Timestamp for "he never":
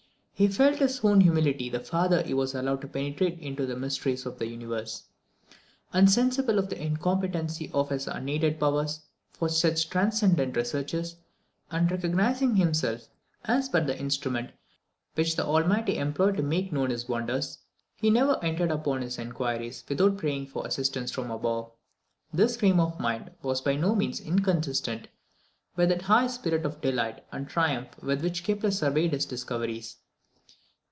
17.95-18.39